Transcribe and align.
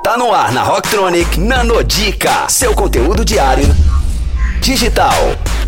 Tá 0.00 0.16
no 0.16 0.32
ar 0.32 0.50
na 0.52 0.64
Rocktronic 0.64 1.38
Nanodica, 1.38 2.48
seu 2.48 2.74
conteúdo 2.74 3.24
diário 3.24 3.66
digital. 4.60 5.12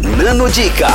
Nanodica. 0.01 0.89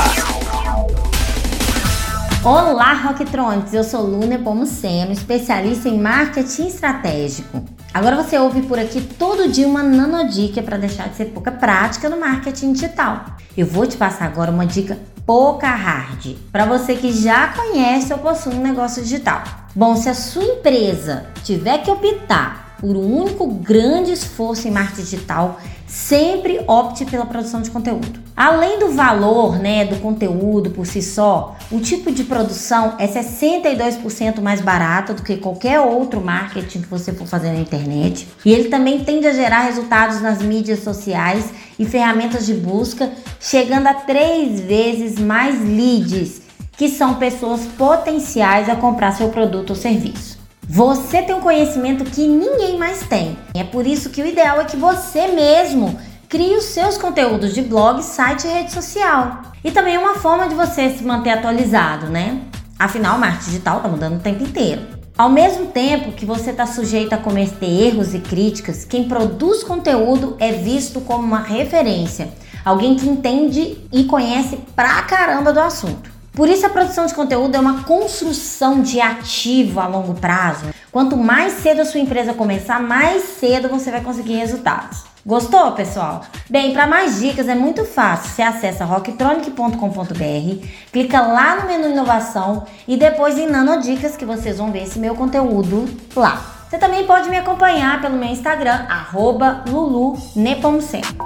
Olá, 2.43 2.93
Rocktronics! 2.93 3.73
Eu 3.73 3.83
sou 3.85 4.01
Luna 4.01 4.39
Pomuceno, 4.39 5.13
especialista 5.13 5.87
em 5.87 5.97
marketing 5.97 6.67
estratégico. 6.67 7.63
Agora 7.93 8.17
você 8.17 8.37
ouve 8.37 8.61
por 8.63 8.77
aqui 8.77 8.99
todo 8.99 9.49
dia 9.49 9.67
uma 9.67 9.83
nanodica 9.83 10.61
para 10.61 10.77
deixar 10.77 11.07
de 11.07 11.15
ser 11.15 11.25
pouca 11.25 11.51
prática 11.51 12.09
no 12.09 12.19
marketing 12.19 12.73
digital. 12.73 13.25
Eu 13.55 13.65
vou 13.65 13.87
te 13.87 13.95
passar 13.95 14.25
agora 14.25 14.51
uma 14.51 14.65
dica 14.65 14.97
pouca 15.25 15.67
hard 15.67 16.35
para 16.51 16.65
você 16.65 16.95
que 16.95 17.13
já 17.13 17.49
conhece 17.49 18.11
ou 18.11 18.19
possui 18.19 18.55
um 18.55 18.61
negócio 18.61 19.01
digital. 19.01 19.43
Bom, 19.73 19.95
se 19.95 20.09
a 20.09 20.13
sua 20.13 20.43
empresa 20.43 21.27
tiver 21.43 21.77
que 21.79 21.91
optar 21.91 22.68
por 22.79 22.95
um 22.95 23.21
único 23.21 23.45
grande 23.47 24.11
esforço 24.11 24.67
em 24.67 24.71
marketing 24.71 25.01
digital, 25.01 25.59
sempre 25.85 26.61
opte 26.67 27.03
pela 27.03 27.25
produção 27.25 27.61
de 27.61 27.71
conteúdo. 27.71 28.19
Além 28.37 28.79
do 28.79 28.91
valor, 28.91 29.57
né, 29.57 29.85
do 29.85 29.97
conteúdo 29.97 30.69
por 30.69 30.85
si 30.85 31.01
só, 31.01 31.57
o 31.71 31.79
tipo 31.79 32.11
de 32.11 32.23
produção 32.23 32.93
é 32.99 33.07
62% 33.07 34.39
mais 34.39 34.61
barato 34.61 35.13
do 35.13 35.23
que 35.23 35.37
qualquer 35.37 35.79
outro 35.79 36.21
marketing 36.21 36.81
que 36.81 36.87
você 36.87 37.11
for 37.11 37.27
fazer 37.27 37.51
na 37.51 37.59
internet, 37.59 38.27
e 38.45 38.53
ele 38.53 38.69
também 38.69 39.03
tende 39.03 39.27
a 39.27 39.33
gerar 39.33 39.61
resultados 39.61 40.21
nas 40.21 40.41
mídias 40.41 40.83
sociais 40.83 41.49
e 41.77 41.85
ferramentas 41.85 42.45
de 42.45 42.53
busca, 42.53 43.11
chegando 43.39 43.87
a 43.87 43.93
três 43.93 44.59
vezes 44.61 45.19
mais 45.19 45.59
leads, 45.59 46.41
que 46.77 46.87
são 46.87 47.15
pessoas 47.15 47.61
potenciais 47.77 48.69
a 48.69 48.75
comprar 48.75 49.11
seu 49.11 49.29
produto 49.29 49.71
ou 49.71 49.75
serviço. 49.75 50.28
Você 50.71 51.23
tem 51.23 51.33
um 51.33 51.41
conhecimento 51.41 52.03
que 52.03 52.27
ninguém 52.27 52.77
mais 52.77 52.99
tem. 52.99 53.35
É 53.55 53.63
por 53.63 53.87
isso 53.87 54.11
que 54.11 54.21
o 54.21 54.27
ideal 54.27 54.61
é 54.61 54.65
que 54.65 54.77
você 54.77 55.25
mesmo 55.25 55.99
crie 56.29 56.55
os 56.55 56.65
seus 56.65 56.95
conteúdos 56.95 57.55
de 57.55 57.63
blog, 57.63 58.03
site 58.03 58.45
e 58.45 58.51
rede 58.51 58.71
social. 58.71 59.41
E 59.63 59.71
também 59.71 59.95
é 59.95 59.99
uma 59.99 60.17
forma 60.17 60.47
de 60.47 60.53
você 60.53 60.91
se 60.91 61.03
manter 61.03 61.31
atualizado, 61.31 62.05
né? 62.05 62.43
Afinal, 62.77 63.17
o 63.17 63.19
marketing 63.19 63.45
digital 63.45 63.77
está 63.77 63.89
mudando 63.89 64.17
o 64.17 64.19
tempo 64.19 64.43
inteiro. 64.43 64.83
Ao 65.17 65.27
mesmo 65.27 65.65
tempo 65.65 66.11
que 66.11 66.23
você 66.23 66.51
está 66.51 66.67
sujeito 66.67 67.13
a 67.13 67.17
cometer 67.17 67.65
erros 67.65 68.13
e 68.13 68.19
críticas, 68.19 68.85
quem 68.85 69.05
produz 69.05 69.63
conteúdo 69.63 70.37
é 70.39 70.51
visto 70.51 71.01
como 71.01 71.23
uma 71.23 71.41
referência, 71.41 72.29
alguém 72.63 72.95
que 72.95 73.09
entende 73.09 73.83
e 73.91 74.03
conhece 74.03 74.59
pra 74.75 75.01
caramba 75.01 75.51
do 75.51 75.59
assunto. 75.59 76.08
Por 76.39 76.47
isso, 76.47 76.65
a 76.65 76.69
produção 76.69 77.05
de 77.05 77.13
conteúdo 77.13 77.53
é 77.53 77.59
uma 77.59 77.83
construção 77.83 78.81
de 78.81 79.01
ativo 79.01 79.77
a 79.77 79.87
longo 79.87 80.13
prazo. 80.13 80.67
Quanto 80.89 81.17
mais 81.17 81.51
cedo 81.61 81.81
a 81.81 81.85
sua 81.85 81.99
empresa 81.99 82.33
começar, 82.33 82.79
mais 82.79 83.23
cedo 83.23 83.67
você 83.67 83.91
vai 83.91 83.99
conseguir 83.99 84.37
resultados. 84.37 85.03
Gostou, 85.25 85.73
pessoal? 85.73 86.21
Bem, 86.49 86.71
para 86.71 86.87
mais 86.87 87.19
dicas 87.19 87.49
é 87.49 87.55
muito 87.55 87.83
fácil. 87.83 88.29
Você 88.29 88.41
acessa 88.41 88.85
rocktronic.com.br, 88.85 90.65
clica 90.93 91.19
lá 91.19 91.57
no 91.57 91.67
menu 91.67 91.89
inovação 91.89 92.63
e 92.87 92.95
depois 92.95 93.37
em 93.37 93.45
nanodicas 93.45 94.15
que 94.15 94.23
vocês 94.23 94.59
vão 94.59 94.71
ver 94.71 94.83
esse 94.83 94.97
meu 94.97 95.15
conteúdo 95.15 95.89
lá. 96.15 96.58
Você 96.69 96.77
também 96.77 97.03
pode 97.03 97.27
me 97.29 97.37
acompanhar 97.37 97.99
pelo 97.99 98.15
meu 98.15 98.29
Instagram, 98.29 98.85
arroba 98.87 99.63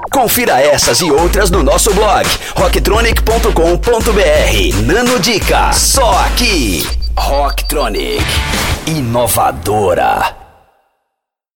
Confira 0.10 0.62
essas 0.62 1.02
e 1.02 1.12
outras 1.12 1.52
no 1.52 1.62
nosso 1.62 1.94
blog, 1.94 2.26
rocktronic.com.br. 2.56 4.86
Nano 4.86 5.20
Dica, 5.20 5.74
só 5.74 6.18
aqui. 6.20 6.88
Rocktronic, 7.18 8.24
inovadora. 8.88 10.43